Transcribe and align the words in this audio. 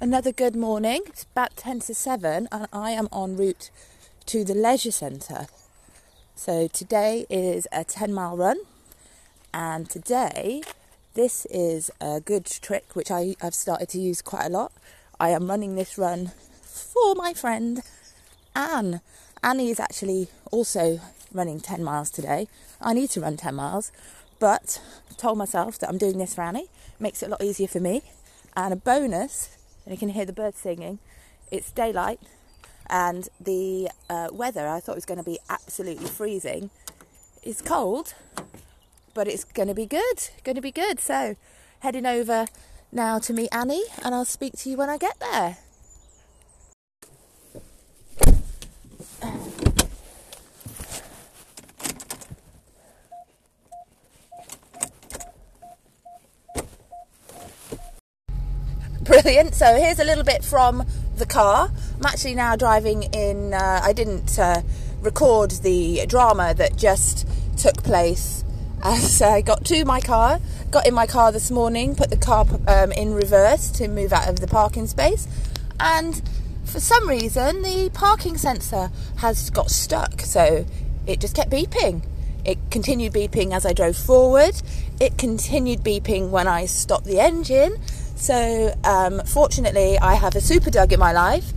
Another 0.00 0.32
good 0.32 0.56
morning. 0.56 1.02
It's 1.06 1.22
about 1.22 1.56
10 1.56 1.78
to 1.80 1.94
7, 1.94 2.48
and 2.50 2.66
I 2.72 2.90
am 2.90 3.08
en 3.12 3.36
route 3.36 3.70
to 4.26 4.42
the 4.42 4.52
leisure 4.52 4.90
centre. 4.90 5.46
So, 6.34 6.66
today 6.66 7.26
is 7.30 7.68
a 7.70 7.84
10 7.84 8.12
mile 8.12 8.36
run, 8.36 8.58
and 9.54 9.88
today 9.88 10.62
this 11.14 11.46
is 11.46 11.92
a 12.00 12.20
good 12.20 12.44
trick 12.44 12.86
which 12.94 13.08
I, 13.12 13.36
I've 13.40 13.54
started 13.54 13.88
to 13.90 14.00
use 14.00 14.20
quite 14.20 14.46
a 14.46 14.48
lot. 14.48 14.72
I 15.20 15.30
am 15.30 15.48
running 15.48 15.76
this 15.76 15.96
run 15.96 16.32
for 16.62 17.14
my 17.14 17.32
friend 17.32 17.80
Anne. 18.56 19.00
Annie 19.44 19.70
is 19.70 19.78
actually 19.78 20.26
also 20.50 21.00
running 21.32 21.60
10 21.60 21.84
miles 21.84 22.10
today. 22.10 22.48
I 22.80 22.94
need 22.94 23.10
to 23.10 23.20
run 23.20 23.36
10 23.36 23.54
miles, 23.54 23.92
but 24.40 24.82
I 25.08 25.14
told 25.14 25.38
myself 25.38 25.78
that 25.78 25.88
I'm 25.88 25.98
doing 25.98 26.18
this 26.18 26.34
for 26.34 26.42
Annie. 26.42 26.66
Makes 26.98 27.22
it 27.22 27.26
a 27.26 27.30
lot 27.30 27.44
easier 27.44 27.68
for 27.68 27.80
me. 27.80 28.02
And 28.56 28.72
a 28.72 28.76
bonus, 28.76 29.56
and 29.84 29.92
you 29.92 29.98
can 29.98 30.10
hear 30.10 30.24
the 30.24 30.32
birds 30.32 30.58
singing, 30.58 30.98
it's 31.50 31.70
daylight 31.70 32.20
and 32.88 33.28
the 33.40 33.88
uh, 34.10 34.28
weather, 34.32 34.68
I 34.68 34.80
thought 34.80 34.94
was 34.94 35.06
going 35.06 35.18
to 35.18 35.24
be 35.24 35.38
absolutely 35.48 36.06
freezing. 36.06 36.70
It's 37.42 37.62
cold, 37.62 38.14
but 39.14 39.28
it's 39.28 39.44
going 39.44 39.68
to 39.68 39.74
be 39.74 39.86
good. 39.86 40.30
Going 40.44 40.56
to 40.56 40.62
be 40.62 40.72
good. 40.72 41.00
So, 41.00 41.36
heading 41.80 42.06
over 42.06 42.46
now 42.92 43.18
to 43.20 43.32
meet 43.32 43.48
Annie, 43.52 43.84
and 44.02 44.14
I'll 44.14 44.24
speak 44.24 44.54
to 44.58 44.70
you 44.70 44.76
when 44.76 44.90
I 44.90 44.98
get 44.98 45.18
there. 45.20 45.58
Brilliant. 59.24 59.54
So 59.54 59.76
here's 59.76 60.00
a 60.00 60.04
little 60.04 60.22
bit 60.22 60.44
from 60.44 60.84
the 61.16 61.24
car. 61.24 61.70
I'm 61.96 62.04
actually 62.04 62.34
now 62.34 62.56
driving 62.56 63.04
in. 63.04 63.54
Uh, 63.54 63.80
I 63.82 63.94
didn't 63.94 64.38
uh, 64.38 64.60
record 65.00 65.50
the 65.62 66.04
drama 66.06 66.52
that 66.52 66.76
just 66.76 67.26
took 67.56 67.82
place 67.82 68.44
as 68.84 69.22
I 69.22 69.40
got 69.40 69.64
to 69.64 69.82
my 69.86 70.02
car. 70.02 70.40
Got 70.70 70.86
in 70.86 70.92
my 70.92 71.06
car 71.06 71.32
this 71.32 71.50
morning, 71.50 71.94
put 71.96 72.10
the 72.10 72.18
car 72.18 72.46
um, 72.68 72.92
in 72.92 73.14
reverse 73.14 73.70
to 73.70 73.88
move 73.88 74.12
out 74.12 74.28
of 74.28 74.40
the 74.40 74.46
parking 74.46 74.86
space, 74.86 75.26
and 75.80 76.20
for 76.66 76.78
some 76.78 77.08
reason 77.08 77.62
the 77.62 77.90
parking 77.94 78.36
sensor 78.36 78.90
has 79.16 79.48
got 79.48 79.70
stuck. 79.70 80.20
So 80.20 80.66
it 81.06 81.18
just 81.20 81.34
kept 81.34 81.50
beeping. 81.50 82.02
It 82.44 82.58
continued 82.70 83.14
beeping 83.14 83.54
as 83.54 83.64
I 83.64 83.72
drove 83.72 83.96
forward. 83.96 84.60
It 85.00 85.16
continued 85.16 85.80
beeping 85.80 86.28
when 86.28 86.46
I 86.46 86.66
stopped 86.66 87.06
the 87.06 87.20
engine 87.20 87.78
so, 88.14 88.74
um, 88.84 89.20
fortunately, 89.26 89.98
I 89.98 90.14
have 90.14 90.34
a 90.34 90.40
super 90.40 90.70
dog 90.70 90.92
in 90.92 91.00
my 91.00 91.12
life. 91.12 91.52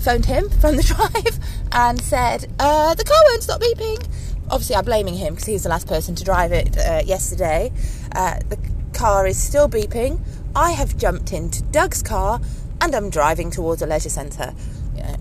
phoned 0.00 0.26
him 0.26 0.48
from 0.60 0.76
the 0.76 0.82
drive 0.82 1.38
and 1.72 2.00
said, 2.00 2.50
uh, 2.58 2.94
The 2.94 3.04
car 3.04 3.18
won't 3.28 3.42
stop 3.42 3.60
beeping. 3.60 4.06
Obviously, 4.50 4.76
I'm 4.76 4.84
blaming 4.84 5.14
him 5.14 5.34
because 5.34 5.46
he's 5.46 5.62
the 5.62 5.68
last 5.68 5.86
person 5.86 6.14
to 6.16 6.24
drive 6.24 6.52
it 6.52 6.76
uh, 6.76 7.02
yesterday. 7.04 7.72
Uh, 8.12 8.40
the 8.48 8.58
car 8.92 9.26
is 9.26 9.40
still 9.40 9.68
beeping. 9.68 10.20
I 10.54 10.72
have 10.72 10.96
jumped 10.96 11.32
into 11.32 11.62
Doug's 11.64 12.02
car 12.02 12.40
and 12.80 12.94
I'm 12.94 13.10
driving 13.10 13.50
towards 13.50 13.82
a 13.82 13.86
leisure 13.86 14.08
centre. 14.08 14.54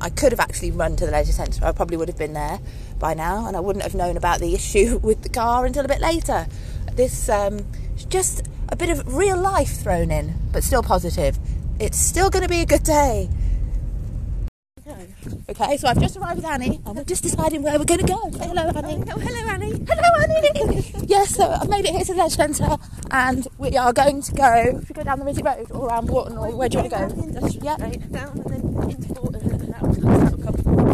I 0.01 0.09
could 0.09 0.31
have 0.31 0.39
actually 0.39 0.71
run 0.71 0.95
to 0.97 1.05
the 1.05 1.11
leisure 1.11 1.31
centre. 1.31 1.63
I 1.63 1.71
probably 1.71 1.97
would 1.97 2.07
have 2.07 2.17
been 2.17 2.33
there 2.33 2.59
by 2.97 3.13
now 3.13 3.47
and 3.47 3.55
I 3.55 3.59
wouldn't 3.59 3.83
have 3.83 3.95
known 3.95 4.17
about 4.17 4.39
the 4.39 4.53
issue 4.55 4.97
with 4.99 5.21
the 5.21 5.29
car 5.29 5.65
until 5.65 5.85
a 5.85 5.87
bit 5.87 6.01
later. 6.01 6.47
This 6.93 7.29
um, 7.29 7.65
just 8.09 8.48
a 8.71 8.75
bit 8.75 8.89
of 8.89 9.15
real 9.15 9.37
life 9.37 9.81
thrown 9.81 10.11
in, 10.11 10.35
but 10.51 10.63
still 10.63 10.83
positive. 10.83 11.37
It's 11.79 11.97
still 11.97 12.29
going 12.29 12.43
to 12.43 12.49
be 12.49 12.61
a 12.61 12.65
good 12.65 12.83
day. 12.83 13.29
Okay, 15.49 15.77
so 15.77 15.87
I've 15.87 15.99
just 15.99 16.17
arrived 16.17 16.37
with 16.37 16.45
Annie 16.45 16.81
and 16.85 16.95
we're 16.95 17.03
just 17.03 17.23
deciding 17.23 17.61
where 17.63 17.77
we're 17.77 17.85
going 17.85 17.99
to 17.99 18.05
go. 18.05 18.31
Say 18.31 18.47
hello, 18.47 18.69
Annie. 18.69 19.03
Oh, 19.11 19.19
hello, 19.19 19.49
Annie. 19.49 19.85
Hello, 19.87 20.63
Annie. 20.63 20.93
yes, 21.07 21.35
so 21.35 21.49
I've 21.49 21.69
made 21.69 21.85
it 21.85 21.91
here 21.91 22.05
to 22.05 22.13
the 22.13 22.29
centre 22.29 22.77
and 23.11 23.47
we 23.57 23.75
are 23.77 23.93
going 23.93 24.21
to 24.21 24.31
go. 24.33 24.79
Should 24.79 24.89
we 24.89 24.93
go 24.95 25.03
down 25.03 25.19
the 25.19 25.25
Rizzy 25.25 25.43
Road 25.43 25.71
or 25.71 25.87
around 25.87 26.09
Wharton 26.09 26.37
or 26.37 26.55
where 26.55 26.69
do 26.69 26.77
you 26.77 26.83
want 26.83 27.11
to 27.11 27.39
go? 27.39 27.59
Yeah. 27.61 27.77
Down 27.77 28.39
and 28.39 28.45
then 28.45 28.91
into 28.91 29.13
Wharton 29.13 29.35
and 29.35 29.41
that 29.41 29.48
will 29.48 29.48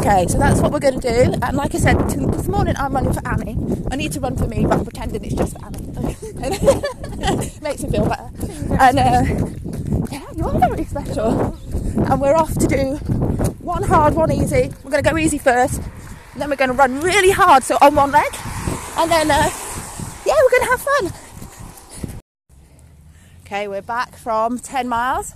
Okay, 0.06 0.28
so 0.28 0.38
that's 0.38 0.62
what 0.62 0.72
we're 0.72 0.80
going 0.80 1.00
to 1.00 1.12
do. 1.12 1.34
And 1.42 1.58
like 1.58 1.74
I 1.74 1.80
said, 1.80 1.98
this 1.98 2.48
morning 2.48 2.76
I'm 2.78 2.94
running 2.94 3.12
for 3.12 3.28
Annie. 3.28 3.58
I 3.90 3.96
need 3.96 4.12
to 4.12 4.20
run 4.20 4.38
for 4.38 4.46
me, 4.46 4.62
but 4.62 4.74
I'm 4.74 4.84
pretending 4.84 5.26
it's 5.26 5.34
just 5.34 5.58
for 5.58 5.66
Annie. 5.66 5.82
Makes 7.62 7.82
me 7.82 7.90
feel 7.90 8.08
better. 8.08 8.30
And 8.80 9.00
uh, 9.00 9.24
yeah, 10.12 10.32
you 10.36 10.46
are 10.46 10.60
very 10.60 10.84
special. 10.84 11.58
And 11.98 12.22
we're 12.22 12.36
off 12.36 12.54
to 12.54 12.68
do 12.68 12.98
one 13.66 13.82
hard, 13.82 14.14
one 14.14 14.32
easy. 14.32 14.72
We're 14.84 14.92
going 14.92 15.04
to 15.04 15.10
go 15.10 15.18
easy 15.18 15.40
first. 15.40 15.82
And 16.34 16.40
then 16.40 16.52
we're 16.52 16.56
going 16.56 16.70
to 16.70 16.76
run 16.76 17.02
really 17.02 17.32
hard, 17.32 17.64
so 17.64 17.76
on 17.82 17.96
one 17.96 18.12
leg. 18.12 18.32
And 18.98 19.10
then, 19.10 19.32
uh, 19.32 19.50
yeah, 20.24 20.36
we're 20.40 20.52
going 20.52 20.66
to 20.66 20.70
have 20.70 20.82
fun. 20.82 22.22
Okay, 23.44 23.68
we're 23.68 23.82
back 23.82 24.16
from 24.16 24.60
10 24.60 24.88
miles 24.88 25.34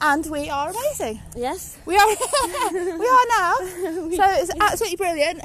and 0.00 0.26
we 0.26 0.48
are 0.50 0.70
amazing. 0.70 1.20
Yes. 1.36 1.76
We 1.86 1.96
are 1.96 2.06
we 2.72 3.08
are 3.08 3.26
now. 3.38 3.56
so 3.58 4.24
it's 4.42 4.50
absolutely 4.60 4.96
brilliant. 4.96 5.42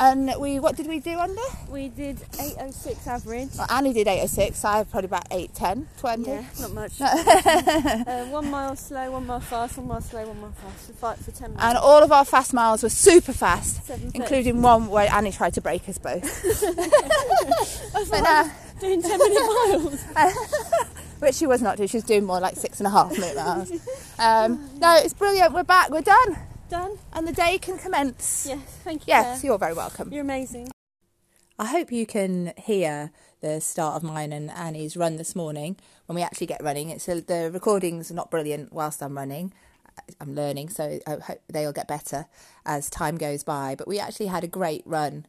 And 0.00 0.32
we 0.38 0.60
what 0.60 0.76
did 0.76 0.86
we 0.86 1.00
do 1.00 1.18
under? 1.18 1.42
We 1.68 1.88
did 1.88 2.18
806 2.38 3.06
average. 3.06 3.48
Well, 3.56 3.66
Annie 3.70 3.92
did 3.92 4.06
806, 4.06 4.58
so 4.58 4.68
I 4.68 4.76
have 4.78 4.90
probably 4.90 5.06
about 5.06 5.26
810, 5.30 5.88
20. 5.98 6.30
Yeah, 6.30 6.44
not 6.60 6.72
much. 6.72 7.00
uh, 7.00 8.24
one 8.26 8.50
mile 8.50 8.76
slow, 8.76 9.10
one 9.10 9.26
mile 9.26 9.40
fast, 9.40 9.76
one 9.76 9.88
mile 9.88 10.00
slow, 10.00 10.26
one 10.28 10.40
mile 10.40 10.52
fast. 10.52 10.88
We 10.88 10.94
fight 10.94 11.18
for 11.18 11.30
10 11.32 11.54
miles. 11.54 11.62
And 11.62 11.78
all 11.78 12.02
of 12.02 12.12
our 12.12 12.24
fast 12.24 12.54
miles 12.54 12.82
were 12.82 12.90
super 12.90 13.32
fast, 13.32 13.90
including 14.14 14.62
one 14.62 14.86
where 14.88 15.10
Annie 15.10 15.32
tried 15.32 15.54
to 15.54 15.60
break 15.60 15.88
us 15.88 15.98
both. 15.98 16.22
but, 18.10 18.22
uh, 18.24 18.48
doing 18.80 19.02
10 19.02 19.18
minute 19.18 19.46
miles. 19.46 20.04
Which 21.18 21.34
she 21.34 21.46
was 21.46 21.62
not 21.62 21.76
doing. 21.76 21.88
She 21.88 21.96
was 21.96 22.04
doing 22.04 22.24
more 22.24 22.40
like 22.40 22.56
six 22.56 22.78
and 22.78 22.86
a 22.86 22.90
half 22.90 23.12
minute 23.12 23.36
miles. 23.36 23.70
Um, 24.18 24.70
no, 24.78 24.96
it's 24.96 25.14
brilliant. 25.14 25.52
We're 25.52 25.62
back. 25.64 25.90
We're 25.90 26.00
done. 26.00 26.38
Done. 26.68 26.98
And 27.12 27.26
the 27.26 27.32
day 27.32 27.58
can 27.58 27.78
commence. 27.78 28.46
Yes, 28.48 28.60
thank 28.84 29.02
you. 29.02 29.08
Yes, 29.08 29.42
you're 29.42 29.58
very 29.58 29.74
welcome. 29.74 30.12
You're 30.12 30.22
amazing. 30.22 30.70
I 31.58 31.66
hope 31.66 31.90
you 31.90 32.06
can 32.06 32.52
hear 32.56 33.10
the 33.40 33.60
start 33.60 33.96
of 33.96 34.02
mine 34.02 34.32
and 34.32 34.50
Annie's 34.50 34.96
run 34.96 35.16
this 35.16 35.34
morning 35.34 35.76
when 36.06 36.14
we 36.14 36.22
actually 36.22 36.46
get 36.46 36.62
running. 36.62 36.90
It's 36.90 37.08
a, 37.08 37.20
the 37.20 37.50
recordings 37.52 38.10
are 38.10 38.14
not 38.14 38.30
brilliant 38.30 38.72
whilst 38.72 39.02
I'm 39.02 39.16
running. 39.16 39.52
I'm 40.20 40.34
learning, 40.34 40.68
so 40.68 41.00
I 41.06 41.16
hope 41.16 41.40
they'll 41.48 41.72
get 41.72 41.88
better 41.88 42.26
as 42.64 42.88
time 42.88 43.16
goes 43.16 43.42
by. 43.42 43.74
But 43.76 43.88
we 43.88 43.98
actually 43.98 44.26
had 44.26 44.44
a 44.44 44.48
great 44.48 44.82
run. 44.86 45.26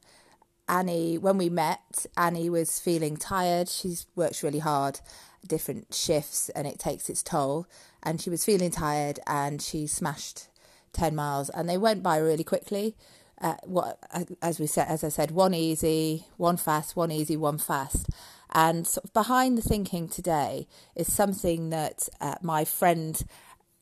Annie, 0.67 1.17
when 1.17 1.37
we 1.39 1.49
met, 1.49 2.05
Annie 2.15 2.49
was 2.49 2.79
feeling 2.79 3.17
tired. 3.17 3.67
She's 3.67 4.05
worked 4.15 4.43
really 4.43 4.59
hard, 4.59 4.99
different 5.47 5.93
shifts, 5.93 6.49
and 6.49 6.67
it 6.67 6.79
takes 6.79 7.09
its 7.09 7.23
toll. 7.23 7.67
And 8.03 8.21
she 8.21 8.29
was 8.29 8.45
feeling 8.45 8.71
tired, 8.71 9.19
and 9.27 9.61
she 9.61 9.87
smashed 9.87 10.49
10 10.93 11.15
miles 11.15 11.49
and 11.49 11.69
they 11.69 11.77
went 11.77 12.03
by 12.03 12.17
really 12.17 12.43
quickly. 12.43 12.95
Uh, 13.41 13.55
what 13.63 13.97
as 14.41 14.59
we 14.59 14.67
said, 14.67 14.87
as 14.89 15.03
I 15.03 15.09
said, 15.09 15.31
one 15.31 15.53
easy, 15.53 16.25
one 16.35 16.57
fast, 16.57 16.97
one 16.97 17.09
easy, 17.09 17.37
one 17.37 17.57
fast, 17.57 18.09
and 18.51 18.85
sort 18.85 19.05
of 19.05 19.13
behind 19.13 19.57
the 19.57 19.61
thinking 19.61 20.09
today 20.09 20.67
is 20.93 21.11
something 21.11 21.69
that 21.69 22.09
uh, 22.19 22.35
my 22.41 22.65
friend 22.65 23.21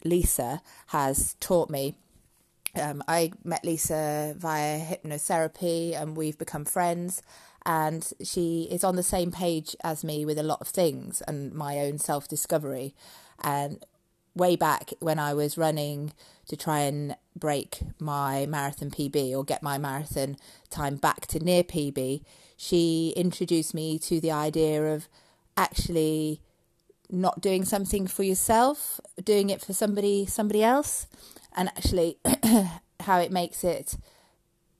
Lisa 0.03 0.62
has 0.88 1.35
taught 1.39 1.72
me. 1.72 1.95
Um, 2.79 3.01
I 3.07 3.31
met 3.44 3.66
Lisa 3.66 4.35
via 4.38 4.79
hypnotherapy, 4.79 6.00
and 6.00 6.16
we've 6.16 6.38
become 6.38 6.63
friends. 6.63 7.24
And 7.67 8.09
she 8.23 8.69
is 8.72 8.85
on 8.85 8.95
the 8.95 9.03
same 9.03 9.29
page 9.29 9.75
as 9.83 10.01
me 10.01 10.23
with 10.23 10.39
a 10.39 10.44
lot 10.44 10.61
of 10.61 10.69
things 10.69 11.22
and 11.28 11.53
my 11.53 11.79
own 11.79 12.00
self 12.00 12.25
discovery. 12.25 12.95
And 13.44 13.85
way 14.33 14.55
back 14.55 14.94
when 15.00 15.19
I 15.19 15.33
was 15.33 15.57
running 15.57 16.13
to 16.47 16.56
try 16.56 16.80
and 16.80 17.18
break 17.36 17.80
my 18.00 18.45
marathon 18.45 18.89
PB 18.89 19.36
or 19.36 19.44
get 19.44 19.62
my 19.62 19.77
marathon 19.77 20.38
time 20.69 20.95
back 20.95 21.27
to 21.27 21.39
near 21.39 21.62
PB, 21.62 22.21
she 22.56 23.13
introduced 23.18 23.74
me 23.74 24.00
to 24.00 24.21
the 24.21 24.31
idea 24.31 24.94
of 24.94 25.09
actually 25.57 26.39
not 27.09 27.41
doing 27.41 27.65
something 27.65 28.07
for 28.07 28.24
yourself, 28.24 29.01
doing 29.21 29.50
it 29.50 29.62
for 29.62 29.74
somebody 29.74 30.25
somebody 30.25 30.63
else, 30.63 31.07
and 31.53 31.68
actually 31.68 32.18
how 33.01 33.19
it 33.19 33.31
makes 33.31 33.65
it 33.65 33.97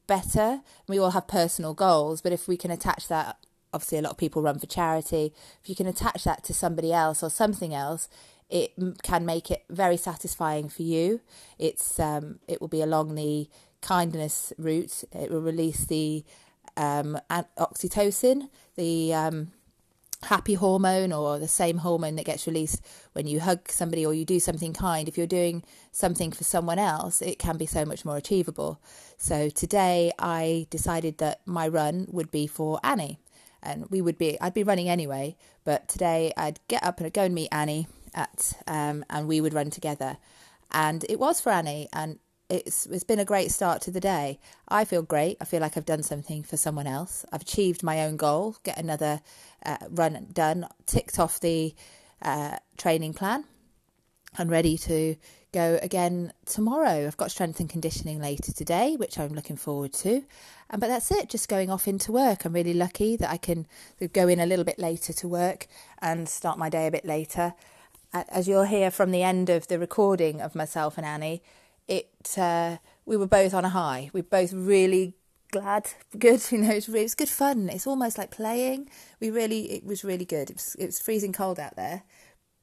better. 0.08 0.62
We 0.88 1.00
all 1.00 1.12
have 1.12 1.28
personal 1.28 1.74
goals, 1.74 2.22
but 2.22 2.32
if 2.32 2.48
we 2.48 2.58
can 2.58 2.72
attach 2.72 3.08
that 3.10 3.38
obviously 3.74 3.98
a 3.98 4.02
lot 4.02 4.12
of 4.12 4.18
people 4.18 4.42
run 4.42 4.60
for 4.60 4.66
charity, 4.66 5.34
if 5.62 5.70
you 5.70 5.76
can 5.76 5.88
attach 5.88 6.24
that 6.24 6.44
to 6.46 6.54
somebody 6.54 6.94
else 6.94 7.22
or 7.22 7.30
something 7.30 7.74
else, 7.74 8.08
it 8.50 8.74
can 9.04 9.26
make 9.26 9.52
it 9.52 9.66
very 9.70 9.98
satisfying 9.98 10.70
for 10.70 10.84
you. 10.84 11.20
It's 11.60 12.00
um, 12.00 12.40
it 12.48 12.62
will 12.62 12.70
be 12.70 12.82
along 12.82 13.16
the 13.16 13.50
kindness 13.82 14.54
route. 14.58 15.04
It 15.12 15.30
will 15.30 15.42
release 15.42 15.86
the 15.86 16.24
um, 16.78 17.20
oxytocin, 17.30 18.50
the 18.76 19.14
um, 19.14 19.52
happy 20.24 20.56
hormone 20.56 21.14
or 21.14 21.40
the 21.40 21.48
same 21.48 21.78
hormone 21.78 22.16
that 22.16 22.26
gets 22.26 22.48
released 22.48 22.84
when 23.14 23.28
you 23.28 23.40
hug 23.40 23.70
somebody 23.70 24.06
or 24.06 24.14
you 24.14 24.26
do 24.26 24.40
something 24.40 24.74
kind, 24.74 25.08
if 25.08 25.18
you're 25.18 25.28
doing 25.28 25.64
something 25.92 26.32
for 26.32 26.44
someone 26.44 26.80
else, 26.80 27.22
it 27.22 27.40
can 27.40 27.58
be 27.58 27.66
so 27.66 27.86
much 27.86 28.04
more 28.04 28.18
achievable. 28.18 28.82
So 29.18 29.50
today 29.50 30.12
I 30.18 30.68
decided 30.70 31.20
that 31.20 31.42
my 31.46 31.68
run 31.68 32.08
would 32.10 32.32
be 32.32 32.48
for 32.48 32.80
Annie. 32.84 33.20
And 33.64 33.90
we 33.90 34.02
would 34.02 34.18
be, 34.18 34.40
I'd 34.40 34.54
be 34.54 34.64
running 34.64 34.88
anyway, 34.88 35.36
but 35.64 35.90
today 35.90 36.32
I'd 36.38 36.60
get 36.68 36.84
up 36.84 36.98
and 36.98 37.06
I'd 37.06 37.14
go 37.14 37.24
and 37.24 37.36
meet 37.36 37.50
Annie 37.52 37.88
at, 38.14 38.54
um, 38.68 39.04
and 39.10 39.28
we 39.28 39.42
would 39.42 39.54
run 39.54 39.72
together. 39.72 40.18
And 40.72 41.06
it 41.10 41.20
was 41.20 41.42
for 41.42 41.50
Annie, 41.52 41.90
and 41.92 42.20
it's 42.50 42.86
it's 42.86 43.04
been 43.04 43.20
a 43.20 43.26
great 43.26 43.52
start 43.52 43.82
to 43.84 43.92
the 43.92 44.00
day. 44.00 44.40
I 44.68 44.86
feel 44.86 45.02
great. 45.02 45.38
I 45.42 45.46
feel 45.46 45.62
like 45.62 45.78
I've 45.78 45.86
done 45.86 46.04
something 46.04 46.44
for 46.44 46.58
someone 46.58 46.88
else. 46.88 47.26
I've 47.32 47.42
achieved 47.42 47.84
my 47.84 48.02
own 48.06 48.18
goal, 48.18 48.56
get 48.64 48.78
another 48.78 49.22
uh, 49.66 49.78
run 49.90 50.28
done, 50.32 50.68
ticked 50.86 51.20
off 51.20 51.40
the 51.40 51.76
uh, 52.22 52.58
training 52.78 53.14
plan, 53.14 53.44
and 54.38 54.50
ready 54.50 54.78
to 54.80 55.16
go 55.52 55.80
again 55.82 56.32
tomorrow. 56.46 57.06
I've 57.08 57.18
got 57.18 57.32
strength 57.32 57.60
and 57.60 57.70
conditioning 57.70 58.20
later 58.22 58.52
today, 58.54 58.96
which 58.96 59.18
I'm 59.20 59.34
looking 59.34 59.58
forward 59.58 59.94
to. 59.94 60.24
Um, 60.70 60.80
but 60.80 60.88
that's 60.88 61.12
it, 61.12 61.30
just 61.30 61.50
going 61.50 61.70
off 61.70 61.88
into 61.88 62.12
work. 62.12 62.46
I'm 62.46 62.54
really 62.54 62.74
lucky 62.74 63.16
that 63.18 63.30
I 63.30 63.38
can 63.38 63.66
go 64.14 64.28
in 64.28 64.40
a 64.40 64.46
little 64.46 64.66
bit 64.66 64.80
later 64.80 65.14
to 65.14 65.28
work 65.28 65.68
and 66.02 66.28
start 66.28 66.58
my 66.58 66.70
day 66.70 66.88
a 66.88 66.92
bit 66.92 67.06
later. 67.06 67.54
As 68.14 68.48
you'll 68.48 68.64
hear 68.64 68.90
from 68.92 69.12
the 69.12 69.24
end 69.24 69.50
of 69.50 69.68
the 69.68 69.80
recording 69.80 70.42
of 70.42 70.56
myself 70.56 70.98
and 70.98 71.06
Annie, 71.06 71.42
it 72.36 72.42
uh, 72.42 72.78
we 73.06 73.18
were 73.18 73.28
both 73.28 73.54
on 73.54 73.66
a 73.66 73.70
high. 73.70 74.10
We 74.14 74.22
both 74.22 74.54
really 74.54 75.16
glad, 75.52 75.90
good. 76.18 76.42
You 76.52 76.60
know, 76.60 76.72
it 76.72 76.88
was 76.88 77.16
good 77.16 77.30
fun. 77.30 77.70
It's 77.70 77.88
almost 77.88 78.18
like 78.18 78.32
playing. 78.32 78.90
We 79.20 79.30
really, 79.30 79.72
it 79.72 79.86
was 79.86 80.04
really 80.04 80.26
good. 80.26 80.50
It 80.50 80.56
was, 80.56 80.76
it 80.80 80.86
was 80.88 81.00
freezing 81.00 81.34
cold 81.34 81.60
out 81.60 81.76
there, 81.76 82.04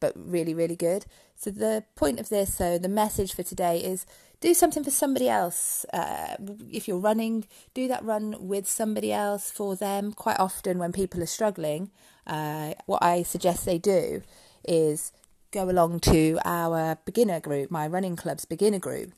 but 0.01 0.13
really, 0.17 0.55
really 0.55 0.77
good. 0.77 1.07
So 1.37 1.51
the 1.51 1.85
point 1.97 2.21
of 2.21 2.29
this, 2.29 2.55
so 2.55 2.79
the 2.79 2.89
message 2.89 3.35
for 3.35 3.43
today 3.43 3.79
is 3.79 4.07
do 4.41 4.55
something 4.55 4.85
for 4.85 4.91
somebody 4.91 5.29
else. 5.29 5.87
Uh, 5.93 6.37
if 6.71 6.87
you're 6.87 6.99
running, 6.99 7.47
do 7.73 7.89
that 7.89 8.05
run 8.05 8.37
with 8.39 8.69
somebody 8.69 9.13
else 9.13 9.51
for 9.51 9.75
them. 9.75 10.13
Quite 10.13 10.39
often, 10.39 10.79
when 10.79 10.93
people 10.93 11.23
are 11.23 11.27
struggling, 11.27 11.91
uh, 12.27 12.75
what 12.87 13.03
I 13.03 13.23
suggest 13.23 13.65
they 13.65 13.79
do 13.79 14.23
is 14.67 15.13
go 15.51 15.71
along 15.71 16.01
to 16.01 16.39
our 16.45 16.99
beginner 17.05 17.41
group, 17.41 17.71
my 17.71 17.87
running 17.87 18.17
club's 18.17 18.45
beginner 18.45 18.79
group, 18.79 19.13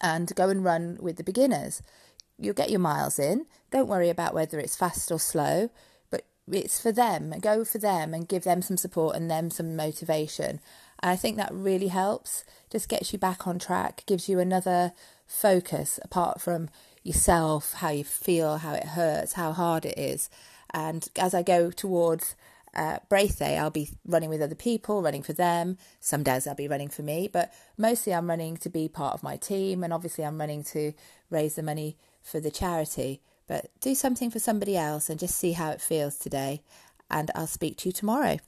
and 0.00 0.34
go 0.34 0.48
and 0.48 0.64
run 0.64 0.98
with 1.00 1.16
the 1.16 1.24
beginners. 1.24 1.82
You'll 2.38 2.54
get 2.54 2.70
your 2.70 2.80
miles 2.80 3.18
in. 3.18 3.46
Don't 3.70 3.88
worry 3.88 4.10
about 4.10 4.34
whether 4.34 4.58
it's 4.58 4.76
fast 4.76 5.12
or 5.12 5.18
slow, 5.18 5.70
but 6.10 6.24
it's 6.50 6.80
for 6.80 6.92
them. 6.92 7.34
Go 7.40 7.64
for 7.64 7.78
them 7.78 8.12
and 8.12 8.28
give 8.28 8.44
them 8.44 8.62
some 8.62 8.76
support 8.76 9.16
and 9.16 9.30
them 9.30 9.50
some 9.50 9.76
motivation. 9.76 10.60
And 11.00 11.10
I 11.10 11.16
think 11.16 11.36
that 11.36 11.52
really 11.52 11.88
helps. 11.88 12.44
Just 12.70 12.88
gets 12.88 13.12
you 13.12 13.18
back 13.18 13.46
on 13.46 13.58
track, 13.58 14.04
gives 14.06 14.28
you 14.28 14.38
another 14.38 14.92
focus 15.26 16.00
apart 16.02 16.40
from 16.40 16.70
yourself, 17.02 17.74
how 17.74 17.90
you 17.90 18.04
feel, 18.04 18.58
how 18.58 18.74
it 18.74 18.84
hurts, 18.84 19.34
how 19.34 19.52
hard 19.52 19.84
it 19.84 19.98
is. 19.98 20.28
And 20.72 21.08
as 21.16 21.34
I 21.34 21.42
go 21.42 21.70
towards 21.70 22.34
uh, 22.74 22.98
Braith 23.08 23.38
Day, 23.38 23.58
I'll 23.58 23.70
be 23.70 23.90
running 24.06 24.28
with 24.28 24.42
other 24.42 24.54
people, 24.54 25.02
running 25.02 25.22
for 25.22 25.32
them. 25.32 25.78
Some 26.00 26.22
days 26.22 26.46
I'll 26.46 26.54
be 26.54 26.68
running 26.68 26.88
for 26.88 27.02
me, 27.02 27.28
but 27.32 27.52
mostly 27.76 28.14
I'm 28.14 28.28
running 28.28 28.56
to 28.58 28.68
be 28.68 28.88
part 28.88 29.14
of 29.14 29.22
my 29.22 29.36
team, 29.36 29.84
and 29.84 29.92
obviously 29.92 30.24
I'm 30.24 30.38
running 30.38 30.64
to 30.64 30.92
raise 31.30 31.54
the 31.54 31.62
money 31.62 31.96
for 32.22 32.40
the 32.40 32.50
charity. 32.50 33.20
But 33.46 33.70
do 33.80 33.94
something 33.94 34.30
for 34.30 34.38
somebody 34.38 34.76
else 34.76 35.10
and 35.10 35.20
just 35.20 35.36
see 35.36 35.52
how 35.52 35.70
it 35.70 35.80
feels 35.80 36.16
today. 36.16 36.62
And 37.10 37.30
I'll 37.34 37.46
speak 37.46 37.76
to 37.78 37.88
you 37.90 37.92
tomorrow. 37.92 38.38